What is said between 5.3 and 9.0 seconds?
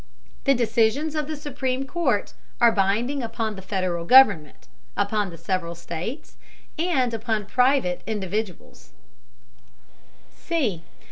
several states, and upon private individuals.